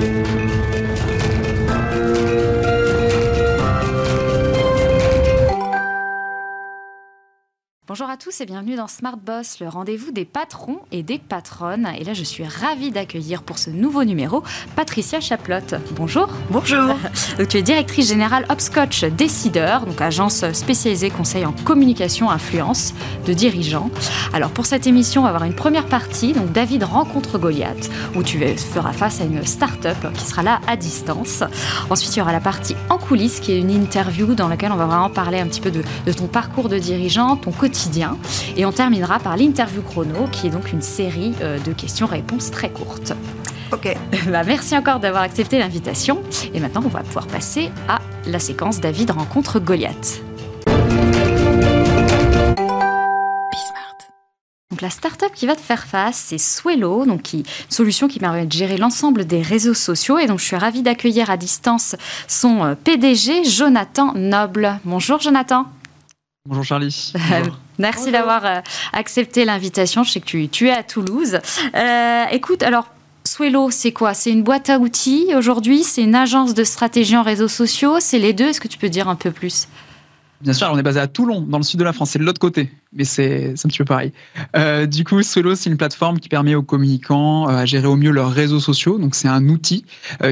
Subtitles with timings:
[0.00, 0.29] Thank you.
[8.00, 11.86] Bonjour à tous et bienvenue dans Smart Boss, le rendez-vous des patrons et des patronnes.
[11.98, 14.42] Et là, je suis ravie d'accueillir pour ce nouveau numéro
[14.74, 15.74] Patricia Chaplotte.
[15.96, 16.30] Bonjour.
[16.48, 16.96] Bonjour.
[17.50, 22.94] tu es directrice générale Hopscotch Décideur, donc agence spécialisée conseil en communication influence
[23.26, 23.90] de dirigeants.
[24.32, 28.22] Alors pour cette émission, on va avoir une première partie, donc David rencontre Goliath, où
[28.22, 31.44] tu feras face à une start-up qui sera là à distance.
[31.90, 34.76] Ensuite, il y aura la partie en coulisses, qui est une interview dans laquelle on
[34.76, 37.89] va vraiment parler un petit peu de, de ton parcours de dirigeant, ton quotidien
[38.56, 42.70] et on terminera par l'interview chrono, qui est donc une série euh, de questions-réponses très
[42.70, 43.12] courtes.
[43.72, 43.96] Ok.
[44.30, 46.22] Bah, merci encore d'avoir accepté l'invitation.
[46.54, 50.22] Et maintenant, on va pouvoir passer à la séquence David rencontre Goliath.
[54.70, 58.20] Donc la startup qui va te faire face, c'est Swello, donc qui, une solution qui
[58.20, 60.18] permet de gérer l'ensemble des réseaux sociaux.
[60.18, 61.96] Et donc je suis ravie d'accueillir à distance
[62.28, 64.78] son euh, PDG, Jonathan Noble.
[64.84, 65.66] Bonjour Jonathan.
[66.46, 67.12] Bonjour Charlie.
[67.80, 68.60] Merci d'avoir euh,
[68.92, 70.04] accepté l'invitation.
[70.04, 71.38] Je sais que tu, es à Toulouse.
[71.74, 72.86] Euh, écoute, alors,
[73.24, 74.14] Swello, c'est quoi?
[74.14, 75.82] C'est une boîte à outils aujourd'hui?
[75.82, 77.96] C'est une agence de stratégie en réseaux sociaux?
[78.00, 78.48] C'est les deux?
[78.48, 79.66] Est-ce que tu peux dire un peu plus?
[80.42, 82.24] Bien sûr, on est basé à Toulon, dans le sud de la France, c'est de
[82.24, 84.10] l'autre côté, mais c'est un petit peu pareil.
[84.56, 88.10] Euh, du coup, Swello, c'est une plateforme qui permet aux communicants à gérer au mieux
[88.10, 88.96] leurs réseaux sociaux.
[88.96, 89.84] Donc, c'est un outil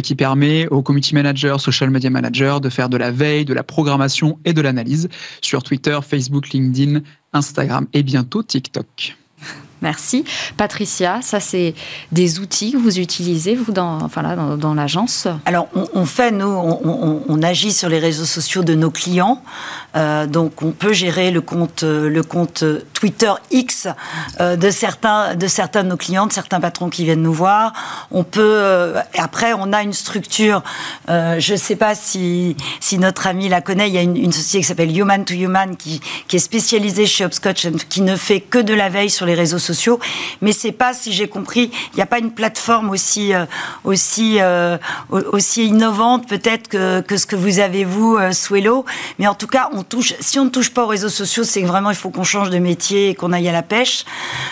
[0.03, 3.63] qui permet aux community managers, social media managers de faire de la veille, de la
[3.63, 5.11] programmation et de l'analyse
[5.43, 9.17] sur Twitter, Facebook, LinkedIn, Instagram et bientôt TikTok.
[9.81, 10.25] Merci.
[10.57, 11.75] Patricia, ça c'est
[12.11, 14.23] des outils que vous utilisez, vous, dans, enfin
[14.57, 15.29] dans, l'agence?
[15.47, 19.41] Alors, on, fait, nous, on, agit sur les réseaux sociaux de nos clients.
[19.97, 23.87] Euh, donc, on peut gérer le compte, le compte Twitter X
[24.41, 27.73] euh, de, certains, de certains de nos clients, de certains patrons qui viennent nous voir.
[28.11, 30.63] On peut, euh, après, on a une structure,
[31.09, 34.59] je ne sais pas si, si notre ami la connaît, il y a une, société
[34.59, 38.59] qui s'appelle Human to Human qui, qui est spécialisée chez Hopscotch, qui ne fait que
[38.59, 39.99] de la veille sur les réseaux sociaux sociaux.
[40.41, 43.45] Mais c'est pas, si j'ai compris, il n'y a pas une plateforme aussi, euh,
[43.85, 44.79] aussi, euh,
[45.11, 48.85] aussi innovante peut-être que, ce que vous avez vous, euh, Swello.
[49.19, 50.15] Mais en tout cas, on touche.
[50.21, 52.51] Si on ne touche pas aux réseaux sociaux, c'est que vraiment il faut qu'on change
[52.51, 54.05] de métier et qu'on aille à la pêche.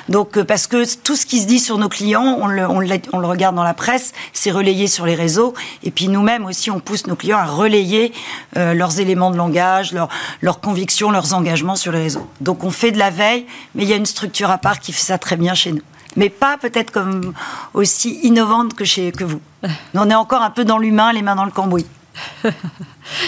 [0.08, 3.64] Donc parce que tout ce qui se dit sur nos clients, on le, regarde dans
[3.64, 5.54] la presse, c'est relayé sur les réseaux.
[5.82, 8.12] Et puis nous-mêmes aussi, on pousse nos clients à relayer
[8.54, 10.08] leurs éléments de langage, leurs,
[10.40, 12.26] leurs convictions, leurs engagements sur les réseaux.
[12.40, 14.92] Donc on fait de la veille, mais il y a une structure à part qui
[14.92, 15.82] fait ça très bien chez nous.
[16.16, 17.34] Mais pas peut-être comme
[17.74, 19.40] aussi innovante que, chez, que vous.
[19.94, 21.86] on est encore un peu dans l'humain, les mains dans le cambouis.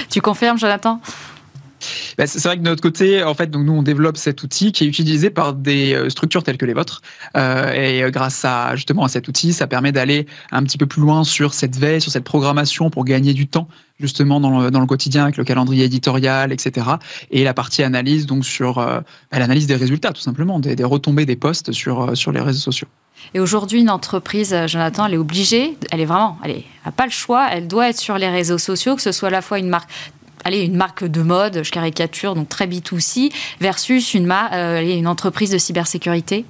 [0.09, 1.00] tu confirmes, Jonathan?
[2.19, 4.73] Bah, c'est vrai que de notre côté, en fait, donc nous on développe cet outil
[4.73, 7.01] qui est utilisé par des euh, structures telles que les vôtres.
[7.37, 10.87] Euh, et euh, grâce à justement à cet outil, ça permet d'aller un petit peu
[10.87, 13.69] plus loin sur cette veille, sur cette programmation pour gagner du temps
[14.01, 16.87] justement dans le, quotidien avec le calendrier éditorial, etc.
[17.33, 19.03] Et la partie analyse donc sur bah,
[19.33, 22.87] l'analyse des résultats tout simplement, des, retombées des posts sur sur les réseaux sociaux.
[23.35, 27.11] Et aujourd'hui, une entreprise, Jonathan, elle est obligée, elle est vraiment, elle n'a pas le
[27.11, 29.69] choix, elle doit être sur les réseaux sociaux, que ce soit à la fois une
[29.69, 29.91] marque
[30.49, 35.51] allez, une marque de mode, je caricature, donc très B2C, versus une, euh, une entreprise
[35.51, 36.45] de cybersécurité?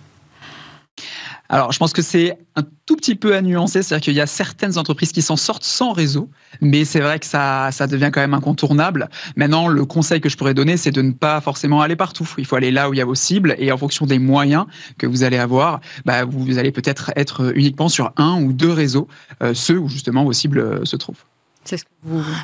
[1.51, 4.27] Alors, je pense que c'est un tout petit peu à nuancer, c'est-à-dire qu'il y a
[4.27, 6.29] certaines entreprises qui s'en sortent sans réseau,
[6.61, 9.09] mais c'est vrai que ça, ça devient quand même incontournable.
[9.35, 12.29] Maintenant, le conseil que je pourrais donner, c'est de ne pas forcément aller partout.
[12.37, 14.67] Il faut aller là où il y a vos cibles, et en fonction des moyens
[14.99, 19.09] que vous allez avoir, bah, vous allez peut-être être uniquement sur un ou deux réseaux,
[19.43, 21.25] euh, ceux où justement vos cibles euh, se trouvent.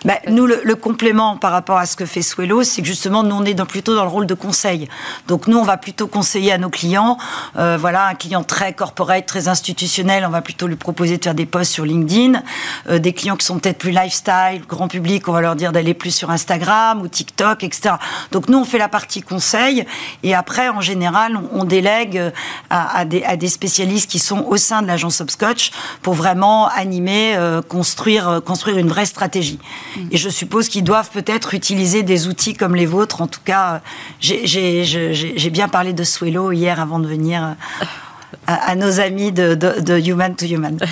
[0.04, 3.36] Bah, nous, le, complément par rapport à ce que fait Swello, c'est que justement, nous,
[3.36, 4.88] on est dans, plutôt dans le rôle de conseil.
[5.28, 7.16] Donc, nous, on va plutôt conseiller à nos clients.
[7.56, 11.34] Euh, voilà, un client très corporate, très institutionnel, on va plutôt lui proposer de faire
[11.34, 12.42] des posts sur LinkedIn.
[12.88, 15.94] Euh, des clients qui sont peut-être plus lifestyle, grand public, on va leur dire d'aller
[15.94, 17.94] plus sur Instagram ou TikTok, etc.
[18.32, 19.86] Donc, nous, on fait la partie conseil.
[20.24, 22.20] Et après, en général, on, délègue
[22.70, 25.70] à, des, à, des, spécialistes qui sont au sein de l'agence Hopscotch
[26.02, 29.60] pour vraiment animer, euh, construire, construire une vraie stratégie.
[30.10, 33.22] Et je suppose qu'ils doivent peut-être utiliser des outils comme les vôtres.
[33.22, 33.80] En tout cas,
[34.20, 37.44] j'ai bien parlé de Swello hier avant de venir.
[37.44, 37.54] Euh,
[38.46, 40.78] à, nos amis de, Human to Human.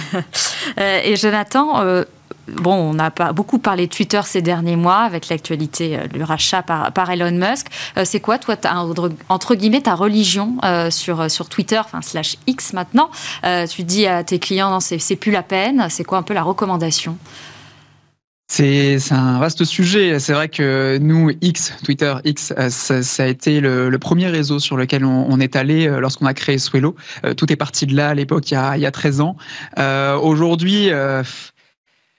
[0.78, 2.04] Euh, et Jonathan, euh,
[2.46, 6.62] bon, on a pas beaucoup parlé de Twitter ces derniers mois avec l'actualité du rachat
[6.62, 7.66] par, par Elon Musk.
[8.04, 8.54] c'est quoi, toi,
[9.28, 10.56] entre guillemets, ta religion
[10.90, 13.10] sur, sur Twitter, enfin slash X maintenant?
[13.68, 15.86] Tu dis à tes clients, non, c'est plus la peine.
[15.90, 17.18] C'est quoi un peu la recommandation?
[18.54, 20.20] C'est un vaste sujet.
[20.20, 24.76] C'est vrai que nous, X, Twitter, X, euh, ça, a été le, premier réseau sur
[24.76, 26.94] lequel on, est allé euh, lorsqu'on a créé Swello.
[27.24, 29.36] Euh, tout est parti de là à l'époque, il, y a 13 ans.
[30.20, 30.90] Aujourd'hui,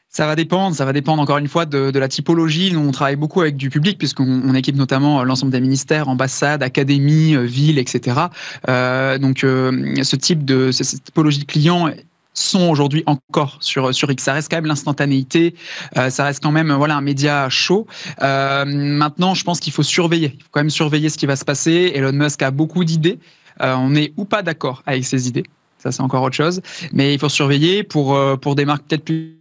[0.09, 2.71] Ça va dépendre, ça va dépendre encore une fois de, la typologie.
[2.71, 7.35] Nous, on travaille beaucoup avec du public puisqu'on équipe notamment l'ensemble des ministères, ambassades, académies,
[7.45, 8.21] villes, etc.
[8.65, 11.91] donc, ce type de cette typologie de clients
[12.33, 14.23] sont aujourd'hui encore sur sur X.
[14.23, 15.55] Ça reste quand même l'instantanéité,
[15.97, 17.87] euh, ça reste quand même voilà un média chaud.
[18.21, 21.35] Euh, maintenant, je pense qu'il faut surveiller, il faut quand même surveiller ce qui va
[21.35, 21.91] se passer.
[21.95, 23.19] Elon Musk a beaucoup d'idées.
[23.61, 25.45] Euh, on est ou pas d'accord avec ses idées,
[25.77, 26.61] ça c'est encore autre chose.
[26.91, 29.37] Mais il faut surveiller pour pour des marques peut-être plus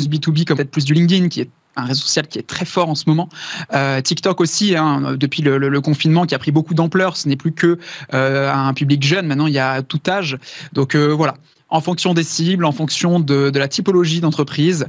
[0.00, 2.88] B2B comme peut-être plus du LinkedIn qui est un réseau social qui est très fort
[2.88, 3.28] en ce moment.
[3.74, 7.16] Euh, TikTok aussi, hein, depuis le, confinement, qui a pris beaucoup d'ampleur.
[7.16, 7.78] Ce n'est plus que
[8.14, 9.26] euh, un public jeune.
[9.26, 10.38] Maintenant, il y a tout âge.
[10.72, 11.36] Donc euh, voilà,
[11.68, 14.88] en fonction des cibles, en fonction de, la typologie d'entreprise,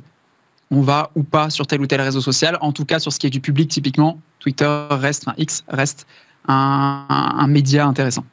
[0.70, 2.58] on va ou pas sur tel ou tel réseau social.
[2.62, 6.08] En tout cas, sur ce qui est du public, typiquement, Twitter reste, enfin X reste
[6.48, 8.24] un média intéressant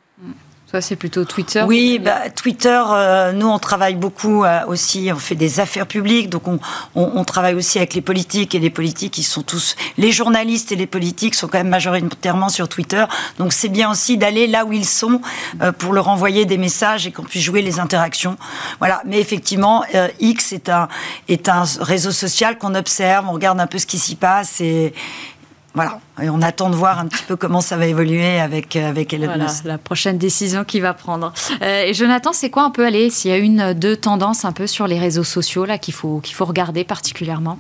[0.81, 5.35] c'est plutôt Twitter Oui, bah, Twitter, euh, nous, on travaille beaucoup euh, aussi, on fait
[5.35, 6.59] des affaires publiques, donc on,
[6.95, 9.77] on, travaille aussi avec les politiques, et les politiques, ils sont tous...
[9.99, 13.05] Les journalistes et les politiques sont quand même majoritairement sur Twitter,
[13.39, 15.21] donc c'est bien aussi d'aller là où ils sont
[15.63, 18.37] euh, pour leur envoyer des messages et qu'on puisse jouer les interactions.
[18.79, 19.85] Voilà, mais effectivement,
[20.21, 20.89] X est un,
[21.29, 24.95] est un réseau social qu'on observe, on regarde un peu ce qui s'y passe et,
[25.75, 26.01] voilà.
[26.23, 29.13] Et on attend de voir un petit peu comment ça va évoluer avec, euh, avec
[29.13, 31.33] Elon voilà, La prochaine décision qu'il va prendre.
[31.63, 34.53] Euh, et Jonathan, c'est quoi un peu, aller s'il y a une, deux tendances un
[34.53, 37.59] peu sur les réseaux sociaux là qu'il faut, qu'il faut regarder particulièrement?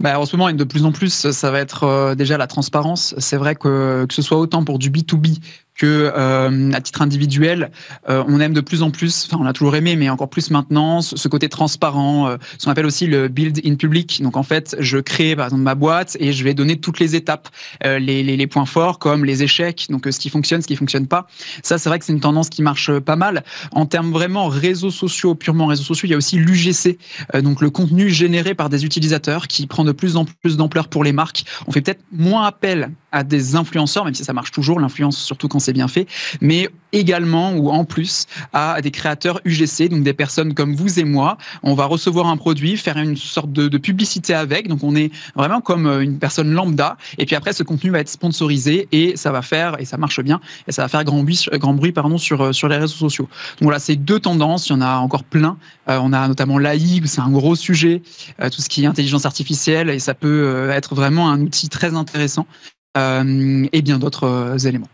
[0.00, 3.14] Bah, en ce moment, de plus en plus, ça va être euh, déjà la transparence.
[3.18, 5.38] C'est vrai que que ce soit autant pour du B2B
[5.78, 7.70] que euh, à titre individuel,
[8.08, 10.50] euh, on aime de plus en plus, enfin on a toujours aimé, mais encore plus
[10.50, 14.20] maintenant, ce côté transparent, euh, ce qu'on appelle aussi le build in public.
[14.20, 17.14] Donc en fait, je crée par exemple ma boîte et je vais donner toutes les
[17.14, 17.48] étapes,
[17.84, 21.26] les, points forts comme les échecs, donc ce qui fonctionne, ce qui fonctionne pas.
[21.62, 23.44] Ça, c'est vrai que c'est une tendance qui marche pas mal.
[23.72, 26.98] En termes vraiment réseaux sociaux, purement réseaux sociaux, il y a aussi l'UGC,
[27.42, 31.04] donc le contenu généré par des utilisateurs qui prend de plus en plus d'ampleur pour
[31.04, 31.44] les marques.
[31.66, 35.48] On fait peut-être moins appel à des influenceurs, même si ça marche toujours, l'influence surtout
[35.48, 36.06] quand bien fait,
[36.40, 41.04] mais également ou en plus à des créateurs UGC, donc des personnes comme vous et
[41.04, 41.38] moi.
[41.62, 45.60] On va recevoir un produit, faire une sorte de, publicité avec, donc on est vraiment
[45.60, 49.30] comme euh, une personne lambda, et puis après ce contenu va être sponsorisé et ça
[49.30, 52.18] va faire, et ça marche bien, et ça va faire grand bruit, grand bruit pardon,
[52.18, 53.28] sur, euh, sur les réseaux sociaux.
[53.60, 55.58] Donc voilà, c'est deux tendances, il y en a encore plein.
[55.88, 58.02] Euh, on a notamment l'AI, c'est un gros sujet,
[58.40, 62.46] tout ce qui est intelligence artificielle, et ça peut être vraiment un outil très intéressant.
[62.96, 64.88] et bien d'autres éléments.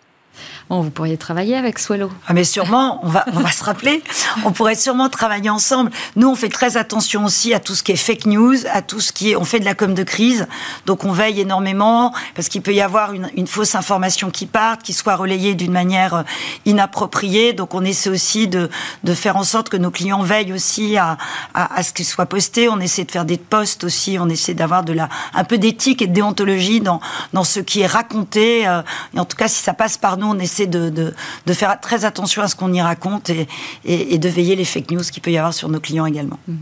[0.70, 2.10] Bon, vous pourriez travailler avec Swallow.
[2.26, 4.02] Ah, mais sûrement, on va, on va se rappeler.
[4.46, 5.90] On pourrait sûrement travailler ensemble.
[6.16, 8.98] Nous, on fait très attention aussi à tout ce qui est fake news, à tout
[8.98, 9.36] ce qui est.
[9.36, 10.46] On fait de la com de crise.
[10.86, 14.94] Donc, on veille énormément parce qu'il peut y avoir une, fausse information qui parte, qui
[14.94, 16.22] soit relayée d'une manière euh,
[16.64, 17.52] inappropriée.
[17.52, 18.70] Donc, on essaie aussi de,
[19.04, 21.18] de faire en sorte que nos clients veillent aussi à,
[21.52, 22.70] à, ce qu'il soit posté.
[22.70, 24.16] On essaie de faire des posts aussi.
[24.18, 27.00] On essaie d'avoir de la, un peu d'éthique et de déontologie dans,
[27.34, 28.66] dans ce qui est raconté.
[28.66, 28.80] Euh,
[29.14, 32.04] et en tout cas, si ça passe par nous, on essaie de, de, faire très
[32.04, 33.46] attention à ce qu'on y raconte et,
[33.84, 36.38] et, de veiller les fake news qu'il peut y avoir sur nos clients également.
[36.48, 36.54] Mmh.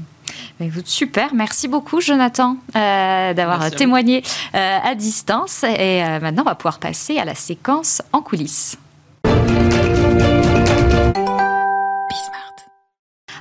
[0.84, 4.22] Super, merci beaucoup Jonathan euh, d'avoir témoigné
[4.54, 5.64] euh, à distance.
[5.64, 8.78] Et euh, maintenant, on va pouvoir passer à la séquence en coulisses.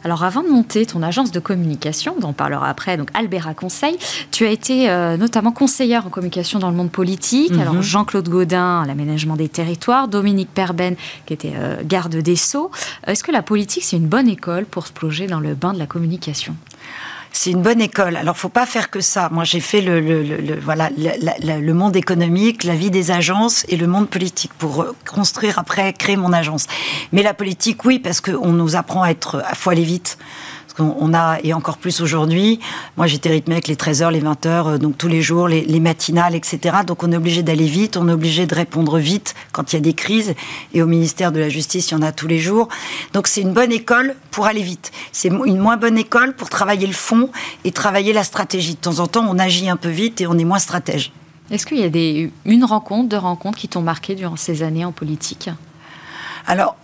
[0.03, 3.97] Alors avant de monter ton agence de communication, dont on parlera après, donc Albera Conseil,
[4.31, 7.51] tu as été euh, notamment conseillère en communication dans le monde politique.
[7.53, 7.81] Alors mhm.
[7.81, 12.71] Jean-Claude Gaudin, l'aménagement des territoires, Dominique Perben, qui était euh, garde des Sceaux.
[13.05, 15.79] Est-ce que la politique, c'est une bonne école pour se plonger dans le bain de
[15.79, 16.55] la communication?
[17.33, 18.17] C'est une bonne école.
[18.17, 19.29] Alors, faut pas faire que ça.
[19.31, 23.77] Moi, j'ai fait le, le, le, voilà, le, monde économique, la vie des agences et
[23.77, 26.67] le monde politique pour construire après, créer mon agence.
[27.11, 30.17] Mais la politique, oui, parce qu'on nous apprend à être, à faut aller vite.
[30.81, 32.59] On a, et encore plus aujourd'hui,
[32.97, 36.35] moi j'étais rythmée avec les 13h, les 20h, euh, donc tous les jours, les, matinales,
[36.35, 36.77] etc.
[36.85, 39.79] Donc on est obligé d'aller vite, on est obligé de répondre vite quand il y
[39.79, 40.35] a des crises.
[40.73, 42.67] Et au ministère de la Justice, il y en a tous les jours.
[43.13, 44.91] Donc c'est une bonne école pour aller vite.
[45.11, 47.29] C'est une moins bonne école pour travailler le fond
[47.63, 48.75] et travailler la stratégie.
[48.75, 51.11] De temps en temps, on agit un peu vite et on est moins stratège.
[51.51, 54.85] Est-ce qu'il y a des, une rencontre, deux rencontres qui t'ont marqué durant ces années
[54.85, 55.49] en politique?
[56.47, 56.75] Alors,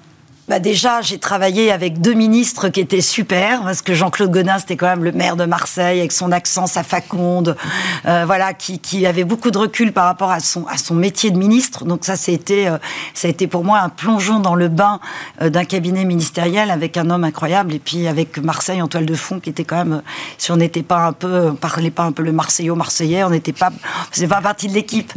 [0.48, 4.77] bah déjà, j'ai travaillé avec deux ministres qui étaient super, parce que Jean-Claude Godin, c'était
[4.77, 7.58] quand même le maire de Marseille, avec son accent, sa faconde,
[8.06, 11.32] euh, voilà, qui, qui, avait beaucoup de recul par rapport à son, à son métier
[11.32, 11.84] de ministre.
[11.84, 12.77] Donc ça, c'était, euh,
[13.13, 15.01] ça a été pour moi un plongeon dans le bain
[15.42, 19.16] euh, d'un cabinet ministériel avec un homme incroyable, et puis avec Marseille en toile de
[19.16, 20.01] fond, qui était quand même,
[20.38, 23.32] si on n'était pas un peu, on parlait pas un peu le Marseillais marseillais, on
[23.32, 25.12] n'était pas, on faisait pas partie de l'équipe.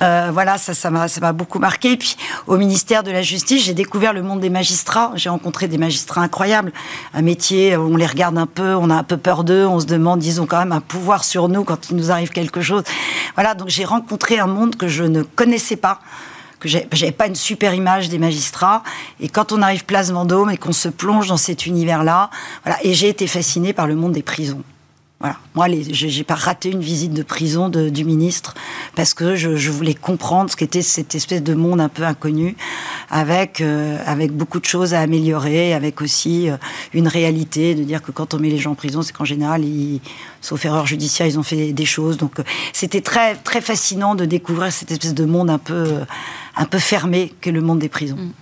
[0.00, 1.92] voilà, ça, ça m'a, ça m'a beaucoup marqué.
[1.92, 2.16] Et puis
[2.46, 4.65] au ministère de la Justice, j'ai découvert le monde des magistrats
[5.14, 6.72] J'ai rencontré des magistrats incroyables.
[7.14, 9.86] Un métier, on les regarde un peu, on a un peu peur d'eux, on se
[9.86, 12.82] demande, ils ont quand même un pouvoir sur nous quand il nous arrive quelque chose.
[13.34, 16.00] Voilà, donc j'ai rencontré un monde que je ne connaissais pas
[16.58, 18.82] que j'avais pas une super image des magistrats.
[19.20, 22.30] Et quand on arrive place Vendôme et qu'on se plonge dans cet univers-là,
[22.64, 24.62] voilà, et j'ai été fascinée par le monde des prisons.
[25.18, 25.38] Voilà.
[25.54, 28.52] Moi, je n'ai pas raté une visite de prison du ministre
[28.94, 32.54] parce que je, voulais comprendre ce qu'était cette espèce de monde un peu inconnu,
[33.08, 36.58] avec euh, avec beaucoup de choses à améliorer, avec aussi euh,
[36.92, 39.64] une réalité de dire que quand on met les gens en prison, c'est qu'en général,
[39.64, 40.02] ils,
[40.42, 42.18] sauf erreur judiciaire, ils ont fait des choses.
[42.18, 42.44] Donc, euh,
[42.74, 45.94] c'était très très fascinant de découvrir cette espèce de monde un peu
[46.56, 48.16] un peu fermé qu'est le monde des prisons.
[48.16, 48.32] Mm.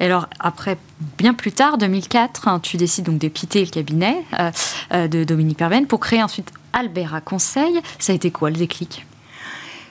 [0.00, 0.78] Et alors, après,
[1.16, 4.50] bien plus tard, 2004, hein, tu décides donc de quitter le cabinet euh,
[4.92, 7.80] euh, de Dominique Perven pour créer ensuite Albera Conseil.
[7.98, 9.06] Ça a été quoi le déclic?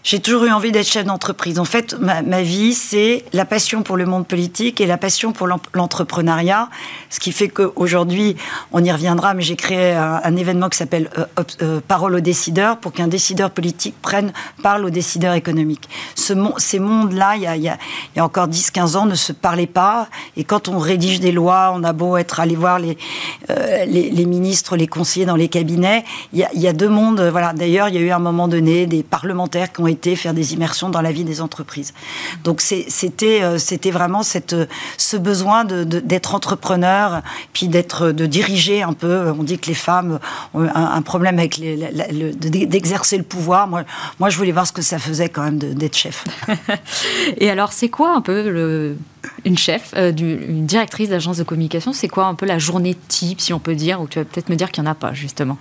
[0.07, 1.59] J'ai toujours eu envie d'être chef d'entreprise.
[1.59, 5.49] En fait, ma, vie, c'est la passion pour le monde politique et la passion pour
[5.73, 6.69] l'entrepreneuriat.
[7.09, 8.37] Ce qui fait qu'aujourd'hui,
[8.71, 11.25] on y reviendra, mais j'ai créé un, événement qui s'appelle euh,
[11.61, 14.31] euh, Parole aux décideurs pour qu'un décideur politique prenne
[14.63, 15.89] parle aux décideurs économiques.
[16.15, 17.77] Ce, ces mondes-là, il y a,
[18.23, 20.07] encore 10-15 ans, ne se parlaient pas.
[20.37, 22.97] Et quand on rédige des lois, on a beau être allé voir les,
[23.49, 23.85] euh,
[24.25, 27.19] ministres, les conseillers dans les cabinets, il y a, y a deux mondes.
[27.19, 27.51] Voilà.
[27.51, 30.33] D'ailleurs, il y a eu à un moment donné des parlementaires qui ont été faire
[30.33, 31.93] des immersions dans la vie des entreprises.
[32.43, 34.55] Donc c'était euh, c'était vraiment cette,
[34.97, 37.21] ce besoin d'être entrepreneur,
[37.53, 39.31] puis d'être de diriger un peu.
[39.37, 40.19] On dit que les femmes
[40.53, 43.67] ont un, problème avec d'exercer le pouvoir.
[43.67, 43.83] Moi,
[44.19, 46.25] moi, je voulais voir ce que ça faisait quand même d'être chef.
[47.37, 48.97] Et alors, c'est quoi un peu le
[49.45, 53.41] une chef, euh, une directrice d'agence de communication, c'est quoi un peu la journée type,
[53.41, 55.13] si on peut dire, ou tu vas peut-être me dire qu'il n'y en a pas,
[55.13, 55.57] justement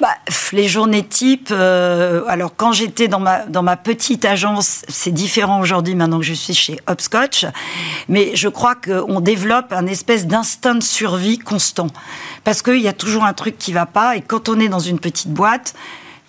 [0.00, 0.08] bah,
[0.52, 5.60] Les journées type, euh, alors quand j'étais dans ma, dans ma petite agence, c'est différent
[5.60, 7.46] aujourd'hui, maintenant que je suis chez Hopscotch,
[8.08, 11.88] mais je crois qu'on développe un espèce d'instinct de survie constant.
[12.44, 14.68] Parce qu'il y a toujours un truc qui ne va pas, et quand on est
[14.68, 15.74] dans une petite boîte,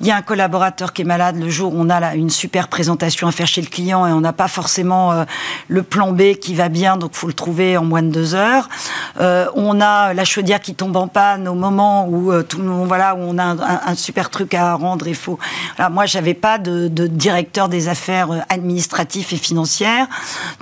[0.02, 2.68] il y a un collaborateur qui est malade le jour où on a une super
[2.68, 5.26] présentation à faire chez le client et on n'a pas forcément euh,
[5.68, 8.70] le plan B qui va bien, donc faut le trouver en moins de deux heures.
[9.20, 12.44] Euh, on a la chaudière qui tombe en panne au moment où euh,
[12.86, 13.44] voilà, où on a
[13.90, 15.08] un, super truc à rendre.
[15.08, 15.38] Il faut.
[15.76, 20.08] Voilà, moi, j'avais pas de, de, directeur des affaires administratives et financières.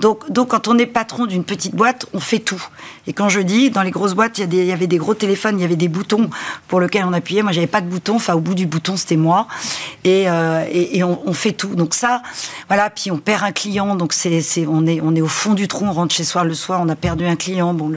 [0.00, 2.62] Donc, donc quand on est patron d'une petite boîte, on fait tout.
[3.08, 5.62] Et quand je dis, dans les grosses boîtes, il y, avait des gros téléphones, il
[5.62, 6.28] y avait des boutons
[6.68, 7.42] pour lesquels on appuyait.
[7.42, 8.16] Moi, j'avais pas de bouton.
[8.16, 9.48] Enfin, au bout du bouton, c'était moi
[10.04, 10.62] et, euh,
[11.24, 11.74] on, fait tout.
[11.74, 12.22] Donc ça,
[12.68, 12.90] voilà.
[12.90, 15.86] Puis on perd un client, donc c'est, on est, on est au fond du trou.
[15.86, 17.72] On rentre chez soi le soir, on a perdu un client.
[17.72, 17.90] Bon,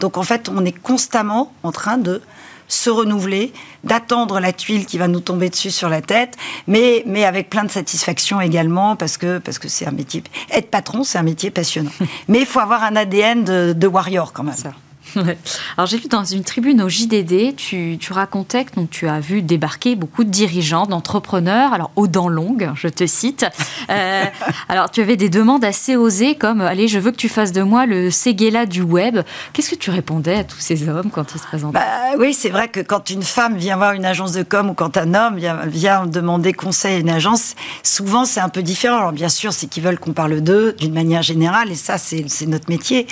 [0.00, 2.20] donc en fait, on est constamment en train de
[2.68, 3.52] se renouveler,
[3.84, 7.64] d'attendre la tuile qui va nous tomber dessus sur la tête, mais, mais avec plein
[7.64, 10.22] de satisfaction également, parce que parce que c'est un métier.
[10.50, 11.90] Être patron, c'est un métier passionnant.
[12.28, 14.54] mais il faut avoir un ADN de, de warrior quand même.
[14.54, 14.72] Ça.
[15.76, 19.42] Alors j'ai vu dans une tribune au JDD, tu, racontais que donc, tu as vu
[19.42, 23.46] débarquer beaucoup de dirigeants, d'entrepreneurs, alors aux dents longues, je te cite.
[23.90, 24.24] Euh,
[24.68, 27.62] alors tu avais des demandes assez osées comme allez, je veux que tu fasses de
[27.62, 29.20] moi le Séguéla du web.
[29.52, 31.78] Qu'est-ce que tu répondais à tous ces hommes quand ils se présentaient?
[31.78, 34.74] Bah, Oui, c'est vrai que quand une femme vient voir une agence de com ou
[34.74, 38.98] quand un homme vient, vient demander conseil à une agence, souvent c'est un peu différent.
[38.98, 42.46] Alors bien sûr, c'est qu'ils veulent qu'on parle d'eux d'une manière générale et ça c'est
[42.46, 43.06] notre métier.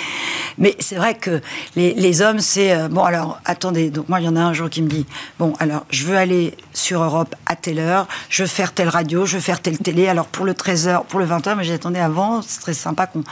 [0.57, 1.41] Mais c'est vrai que
[1.75, 3.03] les les, hommes, c'est euh, bon.
[3.03, 3.89] Alors, attendez.
[3.89, 5.05] Donc moi, il y en a un jour qui me dit
[5.39, 9.25] bon, alors je veux aller sur Europe à telle heure, je veux faire telle radio,
[9.25, 10.07] je veux faire telle télé.
[10.07, 13.23] Alors pour le 13h, pour le 20h, mais j'ai attendu avant, c'est très sympa qu'on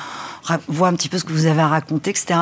[0.67, 2.41] voit un petit peu ce que vous avez à raconter, etc.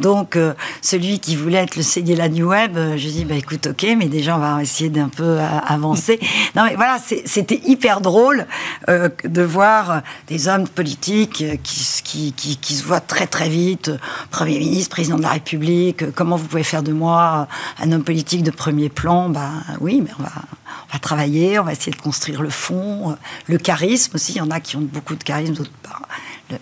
[0.00, 3.68] Donc euh, celui qui voulait être le Seguela New Web, euh, je dis bah écoute,
[3.68, 6.18] ok, mais déjà on va essayer d'un peu avancer.
[6.56, 8.46] non mais voilà, c'était hyper drôle
[8.88, 13.90] de voir des hommes politiques qui, qui, qui se voient très très vite,
[14.30, 15.51] Premier ministre, président de la République
[16.14, 20.10] comment vous pouvez faire de moi un homme politique de premier plan Ben oui, mais
[20.18, 23.16] on va, travailler, on va essayer de construire le fond,
[23.46, 24.32] le charisme aussi.
[24.32, 26.02] Il y en a qui ont beaucoup de charisme, d'autres pas.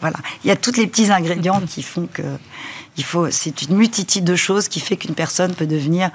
[0.00, 2.22] voilà, il y a tous les petits ingrédients qui font que
[3.00, 6.10] il faut, c'est une multitude de choses qui fait qu'une personne peut devenir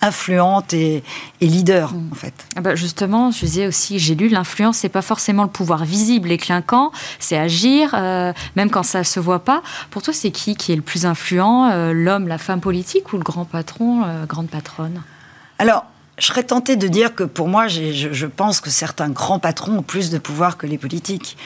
[0.00, 1.02] influente et,
[1.40, 2.08] leader, mm.
[2.12, 2.34] en fait.
[2.54, 6.30] Ah bah justement, je disais aussi, j'ai lu, l'influence, c'est pas forcément le pouvoir visible
[6.30, 9.62] et clinquant, c'est agir, euh, même quand ça se voit pas.
[9.90, 13.16] Pour toi, c'est qui qui est le plus influent, euh, l'homme, la femme politique ou
[13.16, 15.02] le grand patron, euh, grande patronne?
[15.58, 15.84] Alors,
[16.20, 19.82] je serais tentée de dire que pour moi, je, pense que certains grands patrons ont
[19.82, 21.36] plus de pouvoir que les politiques.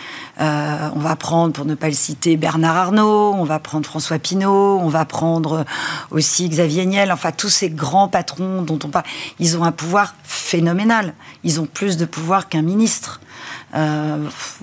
[0.40, 4.18] Euh, on va prendre, pour ne pas le citer, Bernard Arnault, on va prendre François
[4.18, 5.64] Pinault, on va prendre
[6.10, 9.06] aussi Xavier Niel, enfin tous ces grands patrons dont on parle,
[9.38, 11.14] ils ont un pouvoir phénoménal.
[11.44, 13.20] Ils ont plus de pouvoir qu'un ministre.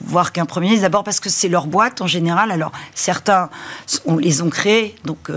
[0.06, 0.84] Voir qu'un Premier ministre.
[0.84, 2.52] D'abord parce que c'est leur boîte en général.
[2.52, 3.50] Alors certains,
[4.06, 5.32] on les ont créés, donc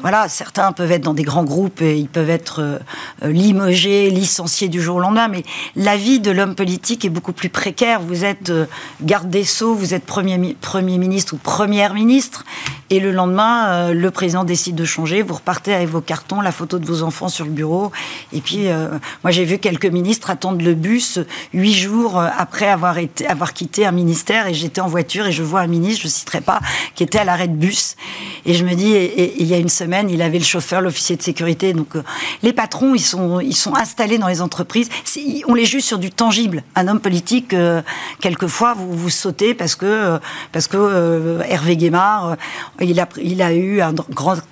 [0.00, 2.80] voilà, certains peuvent être dans des grands groupes et ils peuvent être
[3.22, 5.44] limogés, licenciés du jour au lendemain, mais
[5.76, 8.00] la vie de l'homme politique est beaucoup plus précaire.
[8.00, 8.52] Vous êtes
[9.02, 12.44] garde des Sceaux, vous êtes premier, premier ministre ou première ministre,
[12.90, 16.78] et le lendemain, le président décide de changer, vous repartez avec vos cartons, la photo
[16.78, 17.92] de vos enfants sur le bureau.
[18.32, 18.88] Et puis, euh,
[19.22, 21.18] moi, j'ai vu quelques ministres attendre le bus
[21.52, 24.46] huit jours euh, après avoir, avoir quitté un ministère.
[24.46, 26.60] Et j'étais en voiture et je vois un ministre, je ne citerai pas,
[26.94, 27.96] qui était à l'arrêt de bus.
[28.46, 28.94] Et je me dis,
[29.38, 31.72] il y a une semaine, il avait le chauffeur, l'officier de sécurité.
[31.72, 32.02] Donc, euh,
[32.42, 34.88] les patrons, ils sont, installés dans les entreprises.
[35.46, 36.62] On les juge sur du tangible.
[36.74, 37.54] Un homme politique,
[38.20, 40.18] quelquefois, vous, vous sautez parce que,
[40.52, 42.36] parce que Hervé Guémard,
[42.80, 43.94] il, a, eu un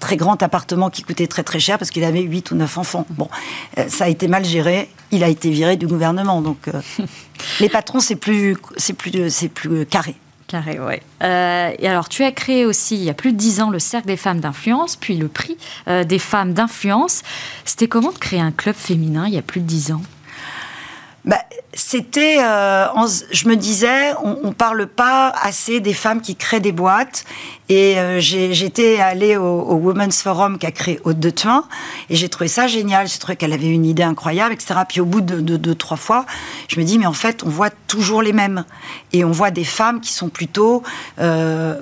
[0.00, 3.06] très grand appartement qui coûtait très très cher parce qu'il avait 8 ou 9 enfants.
[3.10, 3.28] Bon,
[3.78, 4.88] euh, ça a été mal géré.
[5.10, 6.42] Il a été viré du gouvernement.
[6.42, 6.80] Donc, euh,
[7.60, 10.14] les patrons, c'est plus, c'est plus, c'est plus carré.
[10.46, 11.02] Carré, ouais.
[11.22, 13.80] Euh, et alors, tu as créé aussi, il y a plus de 10 ans, le
[13.80, 17.22] Cercle des femmes d'influence, puis le prix des femmes d'influence.
[17.64, 20.02] C'était comment de créer un club féminin il y a plus de 10 ans?
[21.26, 21.40] Bah,
[21.74, 22.86] c'était, euh,
[23.32, 27.24] je me disais, on, on parle pas assez des femmes qui créent des boîtes.
[27.68, 31.64] Et euh, j'étais allée au, Women's Forum qu'a créé Haute de Thuin,
[32.10, 33.08] et j'ai trouvé ça génial.
[33.08, 34.74] J'ai trouvé qu'elle avait une idée incroyable, etc.
[34.88, 36.26] Puis au bout de deux, trois fois,
[36.68, 38.64] je me dis, mais en fait, on voit toujours les mêmes.
[39.12, 40.82] Et on voit des femmes qui sont plutôt...
[41.18, 41.80] Euh,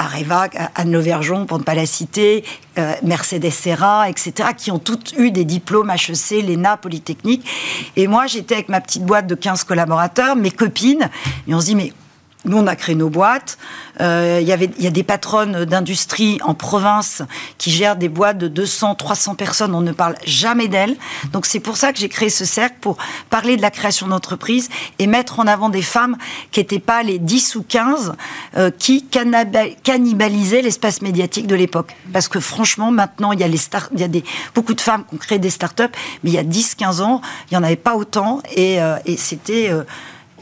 [0.00, 2.42] Areva, Anne Lauvergeon, pour ne pas la citer,
[2.78, 7.46] euh, Mercedes Serra, etc., qui ont toutes eu des diplômes HEC, l'ENA, Polytechnique.
[7.96, 11.10] Et moi, j'étais avec ma petite boîte de 15 collaborateurs, mes copines,
[11.46, 11.92] et on se dit, mais
[12.46, 13.58] nous, on a créé nos boîtes.
[14.00, 17.22] Euh, il y avait, il y a des patronnes d'industrie en province
[17.58, 19.74] qui gèrent des boîtes de 200, 300 personnes.
[19.74, 20.96] On ne parle jamais d'elles.
[21.32, 22.96] Donc, c'est pour ça que j'ai créé ce cercle pour
[23.28, 26.16] parler de la création d'entreprises et mettre en avant des femmes
[26.50, 28.14] qui n'étaient pas les 10 ou 15
[28.56, 31.94] euh, qui cannibalisaient l'espace médiatique de l'époque.
[32.12, 35.04] Parce que franchement, maintenant, il y a, les start, y a des, beaucoup de femmes
[35.08, 35.82] qui ont créé des startups,
[36.24, 37.20] mais il y a 10, 15 ans,
[37.50, 38.40] il n'y en avait pas autant.
[38.54, 39.70] Et, euh, et c'était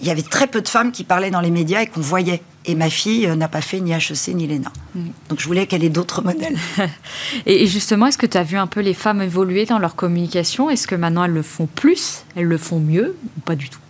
[0.00, 2.42] il y avait très peu de femmes qui parlaient dans les médias et qu'on voyait.
[2.64, 4.72] Et ma fille euh, n'a pas fait ni HEC ni l'ENA.
[4.94, 5.00] Mm.
[5.28, 6.58] Donc je voulais qu'elle ait d'autres modèles.
[7.46, 10.68] et justement, est-ce que tu as vu un peu les femmes évoluer dans leur communication?
[10.70, 12.24] Est-ce que maintenant elles le font plus?
[12.36, 13.80] Elles le font mieux Ou pas du tout?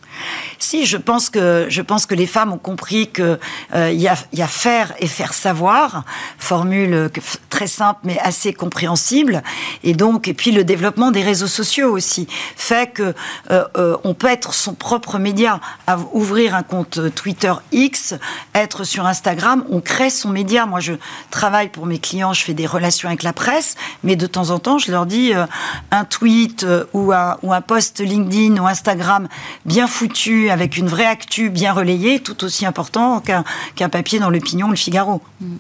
[0.59, 3.39] Si, je pense que je pense que les femmes ont compris que
[3.75, 6.05] euh, y, a, faire et faire savoir,
[6.39, 7.11] formule
[7.49, 9.43] très simple mais assez compréhensible,
[9.85, 13.15] et donc et puis le développement des réseaux sociaux aussi fait que
[13.51, 15.61] euh, euh, on peut être son propre média,
[16.13, 18.15] ouvrir un compte Twitter X,
[18.55, 20.67] être sur Instagram, on crée son média.
[20.67, 20.95] Moi, je
[21.31, 24.59] travaille pour mes clients, je fais des relations avec la presse, mais de temps en
[24.59, 25.33] temps, je leur dis
[25.91, 29.29] un tweet ou un, ou un post LinkedIn ou Instagram
[29.65, 34.71] bien foutu avec une vraie actu bien relayée, tout aussi important qu'un papier dans l'opinion,
[34.71, 35.21] le Figaro.
[35.41, 35.57] Mm.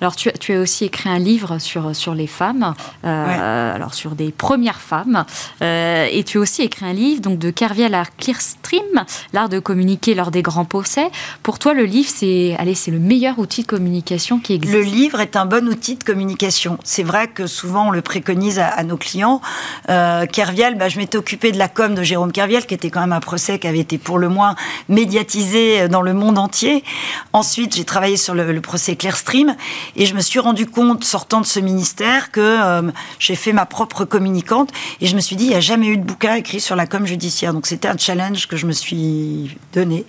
[0.00, 4.12] Alors, tu, tu, as aussi écrit un livre sur, sur les femmes, euh, alors sur
[4.12, 5.24] des premières femmes,
[5.62, 9.58] euh, et tu as aussi écrit un livre donc, de Kerviel à Clearstream, l'art de
[9.58, 11.10] communiquer lors des grands procès.
[11.42, 12.56] Pour toi, le livre, c'est
[12.88, 14.74] le meilleur outil de communication qui existe.
[14.74, 16.78] Le livre est un bon outil de communication.
[16.84, 19.40] C'est vrai que souvent on le préconise à, nos clients.
[19.88, 23.00] Euh, Kerviel, bah, je m'étais occupée de la com de Jérôme Kerviel, qui était quand
[23.00, 24.54] même un procès qui avait été pour le moins
[24.88, 26.84] médiatisé dans le monde entier.
[27.32, 29.56] Ensuite, j'ai travaillé sur le, le procès Clearstream
[29.96, 33.66] et je me suis rendu compte, sortant de ce ministère, que euh, j'ai fait ma
[33.66, 34.70] propre communicante.
[35.00, 36.86] Et je me suis dit, il n'y a jamais eu de bouquin écrit sur la
[36.86, 37.52] com judiciaire.
[37.52, 40.04] Donc c'était un challenge que je me suis donné,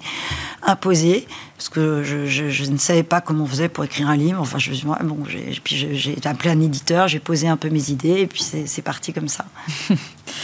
[0.64, 1.28] imposé
[1.66, 4.40] parce que je, ne savais pas comment on faisait pour écrire un livre.
[4.40, 5.18] Enfin, je, bon,
[5.64, 9.14] puis j'ai appelé un éditeur, j'ai posé un peu mes idées, et puis c'est parti
[9.14, 9.46] comme ça.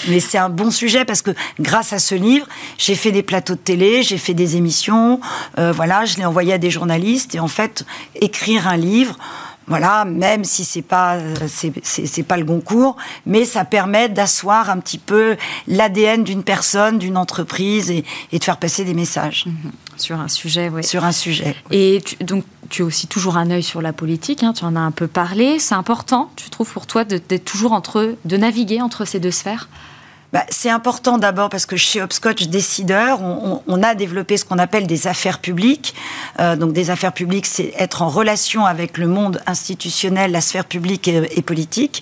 [0.08, 1.30] Mais c'est un bon sujet parce que
[1.60, 2.48] grâce à ce livre,
[2.80, 5.20] j'ai fait des plateaux de télé, j'ai fait des émissions,
[5.60, 9.16] euh, voilà, je l'ai envoyé à des journalistes, et en fait, écrire un livre,
[9.68, 11.20] voilà, même si c'est pas
[11.84, 17.16] c'est pas le Goncourt, mais ça permet d'asseoir un petit peu l'ADN d'une personne, d'une
[17.16, 18.04] entreprise et,
[18.34, 19.72] de faire passer des messages mhm.
[20.02, 20.70] Sur un sujet.
[20.70, 20.84] oui.
[20.84, 21.56] Sur un sujet.
[21.72, 24.44] Et donc tu as aussi toujours un œil sur la politique.
[24.44, 25.60] Hein, tu en as un peu parlé.
[25.60, 29.70] C'est important, tu trouves pour toi d'être toujours entre de naviguer entre ces deux sphères?
[30.34, 34.60] Bah, c'est important d'abord parce que chez Hopscotch Décideur, on, on, a développé ce qu'on
[34.60, 35.94] appelle des affaires publiques.
[36.40, 40.64] Euh, donc des affaires publiques, c'est être en relation avec le monde institutionnel, la sphère
[40.64, 42.02] publique et, politique,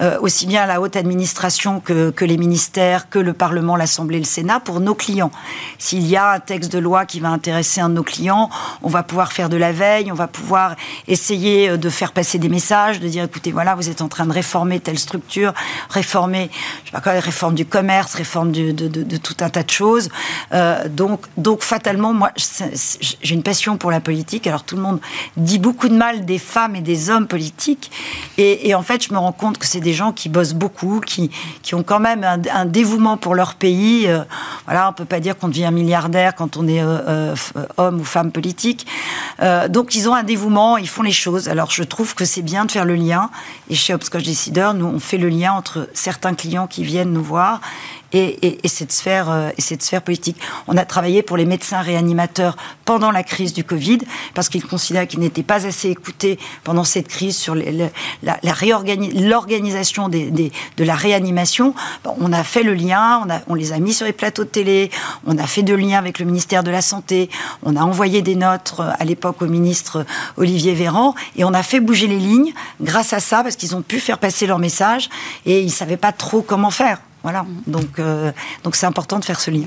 [0.00, 4.24] euh, aussi bien la haute administration que, que, les ministères, que le Parlement, l'Assemblée, le
[4.24, 5.30] Sénat, pour nos clients.
[5.78, 8.50] S'il y a un texte de loi qui va intéresser un de nos clients,
[8.82, 10.74] on va pouvoir faire de la veille, on va pouvoir
[11.06, 14.26] essayer euh, de faire passer des messages, de dire écoutez, voilà, vous êtes en train
[14.26, 15.54] de réformer telle structure,
[15.90, 16.50] réformer,
[16.82, 20.08] je sais pas quoi, réforme du commerce, réforme de, tout un tas de choses.
[20.90, 24.46] donc, donc, fatalement, moi, j'ai une passion pour la politique.
[24.46, 25.00] Alors, tout le monde
[25.36, 27.90] dit beaucoup de mal des femmes et des hommes politiques.
[28.38, 31.30] Et, en fait, je me rends compte que c'est des gens qui bossent beaucoup, qui,
[31.62, 34.08] qui ont quand même un, dévouement pour leur pays.
[34.64, 36.82] voilà, on peut pas dire qu'on devient milliardaire quand on est
[37.76, 38.86] homme ou femme politique.
[39.68, 41.48] donc, ils ont un dévouement, ils font les choses.
[41.48, 43.30] Alors, je trouve que c'est bien de faire le lien.
[43.70, 47.22] Et chez Hopscotch Decider, nous, on fait le lien entre certains clients qui viennent nous
[47.22, 47.57] voir
[48.12, 50.38] et, cette sphère, euh, et cette sphère politique.
[50.66, 53.98] On a travaillé pour les médecins réanimateurs pendant la crise du Covid,
[54.34, 57.90] parce qu'ils considéraient qu'ils n'étaient pas assez écoutés pendant cette crise sur la,
[58.42, 61.74] l'organisation de la réanimation.
[62.04, 64.90] on a fait le lien, on, on les a mis sur les plateaux de télé,
[65.26, 67.28] on a fait de liens avec le ministère de la Santé,
[67.62, 71.62] on a envoyé des notes euh, à l'époque au ministre Olivier Véran, et on a
[71.62, 75.10] fait bouger les lignes grâce à ça, parce qu'ils ont pu faire passer leur message,
[75.44, 76.98] et ils ne savaient pas trop comment faire.
[77.22, 77.46] Voilà.
[77.66, 78.32] Donc, euh,
[78.64, 79.66] donc c'est important de faire ce lien.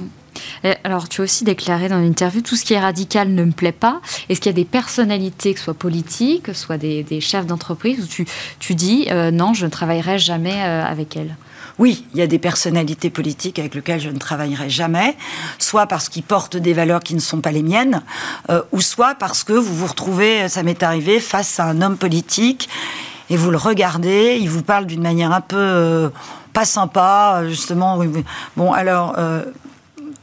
[0.84, 3.52] Alors, tu as aussi déclaré dans une interview tout ce qui est radical ne me
[3.52, 4.00] plaît pas.
[4.30, 7.46] Est-ce qu'il y a des personnalités, que ce soit politiques, que ce soit des, chefs
[7.46, 8.26] d'entreprise, où tu,
[8.60, 11.36] tu dis euh, non, je ne travaillerai jamais euh, avec elles
[11.80, 15.16] oui, il y a des personnalités politiques avec lesquelles je ne travaillerai jamais,
[15.58, 18.04] soit parce qu'ils portent des valeurs qui ne sont pas les miennes,
[18.72, 22.70] ou soit parce que vous vous retrouvez, ça m'est arrivé, face à un homme politique
[23.32, 26.12] et vous le regardez, il vous parle d'une manière un peu
[26.54, 28.00] pas sympa, justement.
[28.56, 29.44] Bon, alors, euh,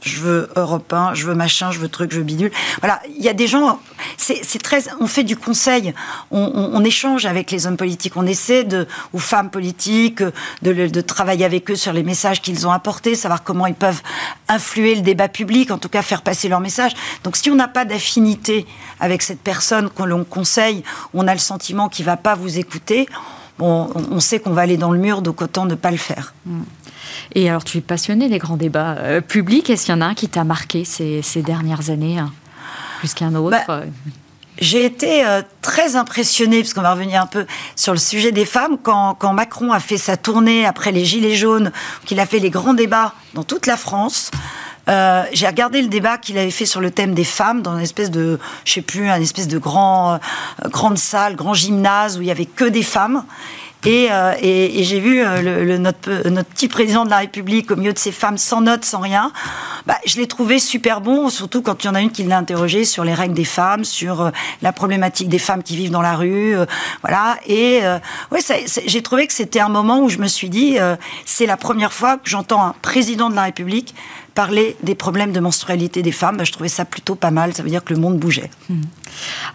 [0.03, 2.53] je veux Europe 1, je veux machin, je veux truc, je veux bidule.
[2.81, 3.81] Voilà, il y a des gens,
[4.17, 5.93] c'est très, on fait du conseil,
[6.31, 10.23] on, échange avec les hommes politiques, on essaie de, ou femmes politiques,
[10.63, 14.03] de, de travailler avec eux sur les messages qu'ils ont apportés, savoir comment ils peuvent
[14.49, 16.93] influer le débat public, en tout cas faire passer leur message.
[17.25, 18.67] Donc si on n'a pas d'affinité
[19.01, 23.09] avec cette personne que l'on conseille, on a le sentiment qu'il va pas vous écouter,
[23.61, 26.35] on, sait qu'on va aller dans le mur, donc autant ne pas le faire.
[26.47, 26.61] Mm.
[27.35, 29.71] Et alors, tu es passionné des grands débats euh, publics.
[29.71, 32.33] Est-ce qu'il y en a un qui t'a marqué ces, dernières années, hein,
[32.99, 33.83] plus qu'un autre bah,
[34.59, 38.45] J'ai été euh, très impressionnée, parce qu'on va revenir un peu sur le sujet des
[38.45, 41.73] femmes, quand, quand Macron a fait sa tournée après les Gilets jaunes,
[42.05, 44.31] qu'il a fait les grands débats dans toute la France.
[44.89, 47.83] Euh, j'ai regardé le débat qu'il avait fait sur le thème des femmes dans une
[47.83, 50.19] espèce de, je sais plus, une espèce de grand, euh,
[50.69, 53.25] grande salle, grand gymnase où il y avait que des femmes.
[53.85, 55.23] Et, euh, j'ai vu
[55.79, 56.11] notre,
[56.43, 59.31] petit président de la République au milieu de ces femmes sans notes, sans rien.
[59.87, 62.39] Bah, je l'ai trouvé super bon, surtout quand il y en a une qui l'a
[62.39, 66.17] interrogé sur les règles des femmes, sur la problématique des femmes qui vivent dans la
[66.17, 66.57] rue,
[67.03, 67.39] voilà.
[67.47, 67.81] Et
[68.33, 68.41] ouais,
[68.87, 70.77] j'ai trouvé que c'était un moment où je me suis dit,
[71.25, 73.95] c'est la première fois que j'entends un président de la République
[74.39, 76.37] parler des problèmes de menstrualité des femmes.
[76.37, 77.55] Bah, je trouvais ça plutôt pas mal.
[77.55, 78.51] Ça veut dire que le monde bougeait.
[78.69, 78.83] Hmm.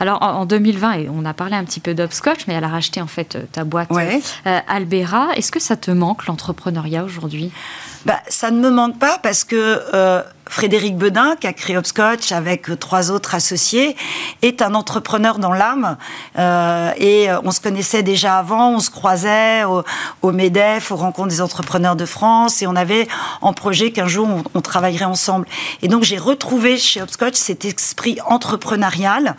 [0.01, 2.99] Alors en 2020, et on a parlé un petit peu d'Upscotch, mais elle a racheté
[2.99, 5.29] en fait ta boîte euh, Albera.
[5.37, 7.49] Est-ce que ça te manque l'entrepreneuriat aujourd'hui?
[8.05, 9.55] Bah, Ça ne me manque pas parce que
[9.93, 10.21] euh,
[10.53, 13.95] Frédéric Bedin, qui a créé Hopscotch avec trois autres associés,
[14.43, 15.97] est un entrepreneur dans l'âme.
[16.37, 21.41] Euh, et on se connaissait déjà avant, on se croisait au, MEDEF, aux rencontres des
[21.41, 23.07] entrepreneurs de France, et on avait
[23.41, 25.47] en projet qu'un jour on, on, travaillerait ensemble.
[25.81, 29.35] Et donc j'ai retrouvé chez Hopscotch cet esprit entrepreneurial.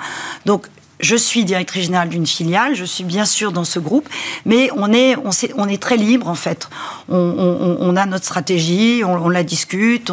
[0.46, 0.66] Donc
[1.04, 4.08] je suis directrice générale d'une filiale, je suis bien sûr dans ce groupe,
[4.46, 5.16] mais on est,
[5.56, 6.68] on, est très libre en fait.
[7.10, 10.10] On, a notre stratégie, on, la discute,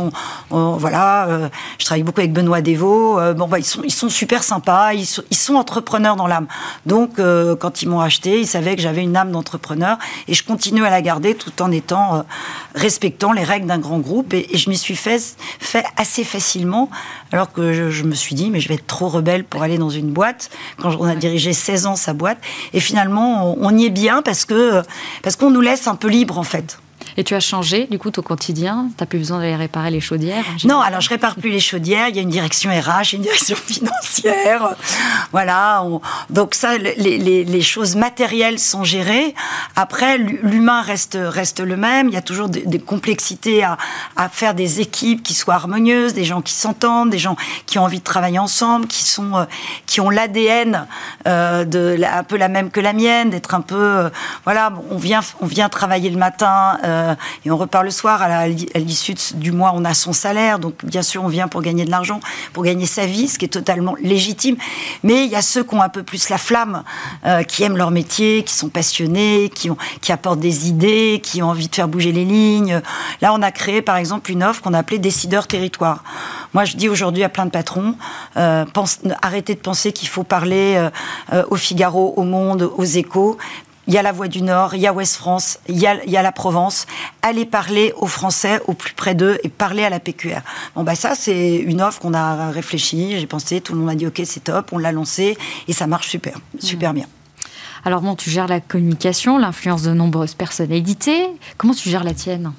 [0.49, 1.27] voilà.
[1.27, 1.49] Euh,
[1.79, 3.17] je travaille beaucoup avec Benoît Devaux.
[3.19, 6.47] Euh, bon, bah, ils sont, super sympas, ils sont, entrepreneurs dans l'âme.
[6.85, 10.43] Donc, euh, quand ils m'ont acheté, ils savaient que j'avais une âme d'entrepreneur et je
[10.43, 12.25] continue à la garder tout en étant
[12.75, 14.33] respectant les règles d'un grand groupe.
[14.33, 15.21] Et, je m'y suis fait,
[15.95, 16.89] assez facilement,
[17.31, 19.89] alors que je me suis dit, mais je vais être trop rebelle pour aller dans
[19.89, 20.49] une boîte
[20.81, 22.37] quand on a dirigé 16 ans sa boîte.
[22.73, 24.81] Et finalement, on y est bien parce que
[25.23, 26.79] parce qu'on nous laisse un peu libre en fait.
[27.17, 28.89] Et tu as changé, du coup, ton quotidien?
[28.97, 32.07] Tu n'as plus besoin d'aller réparer les chaudières Non, alors je répare plus les chaudières.
[32.09, 34.75] Il y a une direction RH, une direction financière.
[35.31, 35.83] Voilà.
[36.29, 39.35] Donc ça, les, choses matérielles sont gérées.
[39.75, 42.07] Après, l'humain reste, reste le même.
[42.07, 43.77] Il y a toujours des, complexités à,
[44.29, 47.35] faire des équipes qui soient harmonieuses, des gens qui s'entendent, des gens
[47.65, 49.45] qui ont envie de travailler ensemble, qui, sont, euh,
[49.85, 50.87] qui ont l'ADN
[51.27, 53.75] euh, de un peu la même que la mienne, d'être un peu...
[53.75, 54.09] Euh,
[54.43, 58.21] voilà, on vient, on vient travailler le matin euh, et on repart le soir.
[58.21, 60.59] À l'issue du mois, on a son salaire.
[60.59, 62.19] Donc, bien sûr, on vient pour gagner de l'argent,
[62.53, 64.55] pour gagner sa vie, ce qui est totalement légitime.
[65.03, 66.83] Mais il y a ceux qui ont un peu plus la flamme,
[67.25, 69.71] euh, qui aiment leur métier, qui sont passionnés, qui,
[70.11, 72.81] apportent des idées, qui ont envie de faire bouger les lignes.
[73.21, 76.03] Là, on a créé, par exemple, une offre qu'on appelait Décideur Territoire.
[76.53, 77.95] Moi, je dis aujourd'hui à plein de patrons,
[78.35, 78.65] euh,
[79.21, 80.89] arrêtez de penser qu'il faut parler
[81.49, 83.37] au Figaro, au Monde, aux Échos
[83.91, 86.01] il y a la Voix du Nord, il y a Ouest France, il y a,
[86.05, 86.87] il y a la Provence.
[87.21, 90.39] Allez parler aux Français au plus près d'eux et parler à la PQR.
[90.75, 93.95] Bon, bah ça, c'est une offre qu'on a réfléchi, j'ai pensé, tout le monde a
[93.95, 97.05] dit ok, c'est top, on l'a lancé et ça marche super, super bien.
[97.83, 101.27] Alors bon, tu gères la communication, l'influence de nombreuses personnalités.
[101.57, 102.53] Comment tu gères la tienne?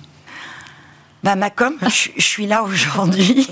[1.22, 3.46] Bah, ma com, je, suis là aujourd'hui.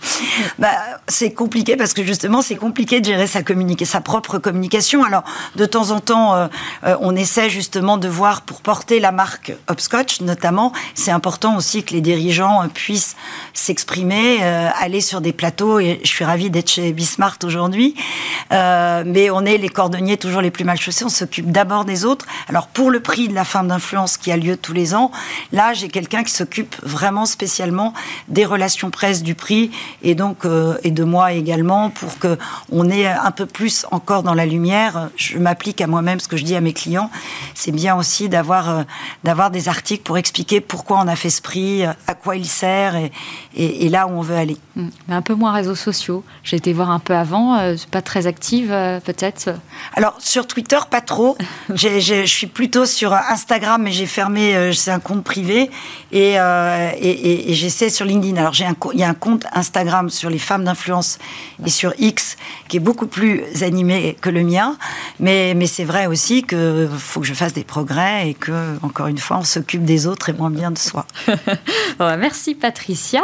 [0.58, 0.72] bah,
[1.06, 3.40] c'est compliqué parce que justement, c'est compliqué de gérer sa,
[3.84, 5.04] sa propre communication.
[5.04, 5.22] Alors,
[5.56, 6.46] de temps en temps, euh,
[6.84, 10.72] euh, on essaie justement de voir pour porter la marque Hopscotch, notamment.
[10.94, 13.16] C'est important aussi que les dirigeants euh, puissent
[13.52, 15.78] s'exprimer, aller sur des plateaux.
[15.78, 17.94] Et je suis ravie d'être chez Bismart aujourd'hui.
[18.50, 21.04] mais on est les cordonniers toujours les plus mal chaussés.
[21.04, 22.26] On s'occupe d'abord des autres.
[22.48, 25.10] Alors, pour le prix de la femme d'influence qui a lieu tous les ans,
[25.52, 27.92] là, j'ai quelqu'un qui s'occupe vraiment spécialement
[28.28, 29.70] des relations presse du prix
[30.02, 32.38] et donc euh, et de moi également pour que
[32.70, 35.10] on ait un peu plus encore dans la lumière.
[35.16, 37.10] Je m'applique à moi-même ce que je dis à mes clients.
[37.54, 38.82] C'est bien aussi d'avoir euh,
[39.24, 42.96] d'avoir des articles pour expliquer pourquoi on a fait ce prix, à quoi il sert
[42.96, 43.10] et,
[43.54, 44.56] et, là où on veut aller.
[44.76, 44.86] Mmh.
[45.08, 46.24] Mais un peu moins réseaux sociaux.
[46.44, 48.68] J'ai été voir un peu avant, euh, pas très active
[49.04, 49.50] peut-être.
[49.94, 51.36] Alors sur Twitter pas trop.
[51.74, 54.72] je suis plutôt sur Instagram mais j'ai fermé.
[54.72, 55.70] c'est un compte privé
[56.12, 56.36] et,
[57.00, 58.36] et, j'essaie sur LinkedIn.
[58.36, 61.18] Alors, j'ai un, il y a un compte Instagram sur les femmes d'influence
[61.64, 62.36] et sur X
[62.68, 64.76] qui est beaucoup plus animé que le mien.
[65.18, 69.06] Mais, mais c'est vrai aussi qu'il faut que je fasse des progrès et que, encore
[69.06, 71.06] une fois, on s'occupe des autres et moins bien de soi.
[71.98, 73.22] Bah, merci Patricia.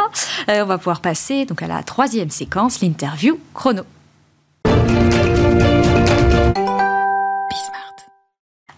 [0.49, 3.83] Euh, on va pouvoir passer donc à la troisième séquence, l'interview chrono.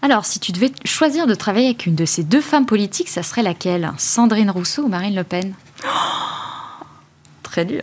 [0.02, 3.22] Alors, si tu devais choisir de travailler avec une de ces deux femmes politiques, ça
[3.22, 3.92] serait laquelle?
[3.98, 5.54] Sandrine Rousseau ou Marine Le Pen?
[7.42, 7.82] Très dur.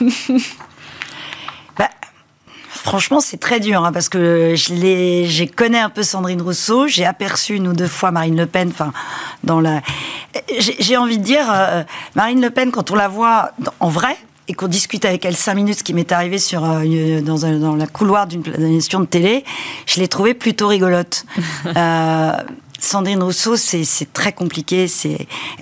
[1.78, 1.90] bah,
[2.68, 6.88] franchement, c'est très dur hein, parce que je, les, je connais un peu Sandrine Rousseau.
[6.88, 8.70] J'ai aperçu une ou deux fois Marine Le Pen.
[8.70, 8.92] Enfin,
[9.44, 9.82] dans la,
[10.58, 11.82] j'ai envie de dire euh,
[12.14, 14.16] Marine Le Pen quand on la voit en vrai,
[14.48, 17.58] et qu'on discute avec elle cinq minutes, ce qui m'est arrivé sur, euh, dans, un,
[17.58, 19.44] dans la couloir d'une émission de télé,
[19.86, 21.24] je l'ai trouvée plutôt rigolote.
[21.76, 22.32] euh,
[22.78, 24.86] Sandrine Rousseau, c'est très compliqué.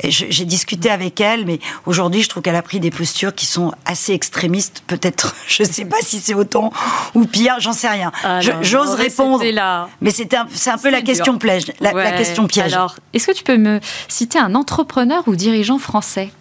[0.02, 3.72] J'ai discuté avec elle, mais aujourd'hui, je trouve qu'elle a pris des postures qui sont
[3.84, 4.82] assez extrémistes.
[4.88, 6.72] Peut-être, je ne sais pas si c'est autant
[7.14, 8.10] ou pire, j'en sais rien.
[8.24, 9.88] Ah j'ose répondre, là.
[10.00, 12.72] mais c'est un, un, peu la question, piège, la, la question piège.
[12.72, 16.32] Alors, est-ce que tu peux me citer un entrepreneur ou dirigeant français?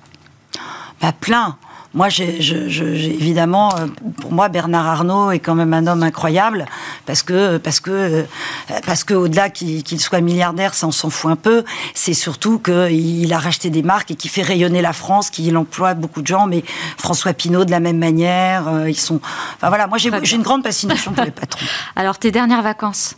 [0.99, 1.57] Bah, Plein.
[1.93, 3.87] Moi, j'ai, évidemment, euh,
[4.21, 6.65] pour moi, Bernard Arnault est quand même un homme incroyable
[7.05, 8.23] parce que parce que euh,
[8.85, 11.65] parce que au-delà qu'il, soit milliardaire, ça on s'en fout un peu.
[11.93, 15.93] C'est surtout qu'il a racheté des marques et qu'il fait rayonner la France, qu'il emploie
[15.93, 16.47] beaucoup de gens.
[16.47, 16.63] Mais
[16.97, 19.19] François Pinault de la même manière, euh, ils sont.
[19.57, 21.65] Enfin voilà, moi j'ai, une grande fascination pour les patrons.
[21.97, 23.17] Alors tes dernières vacances?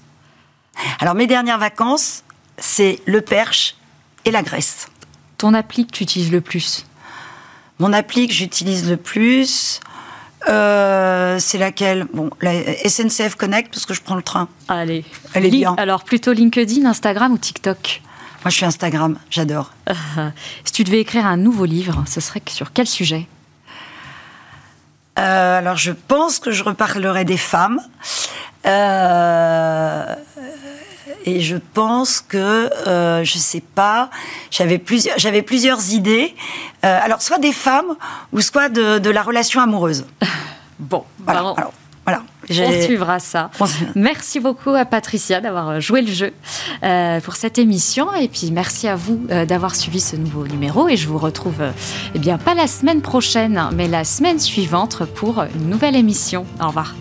[1.00, 2.24] Alors mes dernières vacances,
[2.58, 3.76] c'est le Perche
[4.26, 4.88] et la Grèce.
[5.38, 6.88] Ton appli que tu utilises le plus?
[7.80, 9.80] Mon appli que j'utilise le plus,
[10.50, 12.08] euh, c'est laquelle?
[12.14, 12.54] Bon, la
[12.88, 14.48] SNCF Connect parce que je prends le train.
[14.68, 15.06] Allez.
[15.34, 15.76] Elle est bien.
[15.78, 18.02] Alors plutôt LinkedIn, Instagram ou TikTok?
[18.44, 19.18] Moi, je suis Instagram.
[19.30, 19.72] J'adore.
[20.66, 23.28] si tu devais écrire un nouveau livre, ce serait sur quel sujet?
[25.18, 27.80] Euh, alors, je pense que je reparlerai des femmes.
[31.26, 34.10] Euh, et je pense que, euh, je sais pas,
[34.52, 36.36] j'avais plusieurs, j'avais plusieurs idées.
[36.86, 37.96] Euh, alors, soit des femmes
[38.32, 40.06] ou soit de, de la relation amoureuse.
[40.80, 41.40] bon, voilà.
[41.40, 41.74] Alors,
[42.06, 42.24] voilà.
[42.50, 43.50] On suivra ça.
[43.96, 46.34] Merci beaucoup à Patricia d'avoir joué le jeu
[46.84, 48.14] euh, pour cette émission.
[48.16, 50.90] Et puis merci à vous euh, d'avoir suivi ce nouveau numéro.
[50.90, 51.72] Et je vous retrouve, euh,
[52.14, 56.46] eh bien, pas la semaine prochaine, mais la semaine suivante pour une nouvelle émission.
[56.62, 56.94] Au revoir.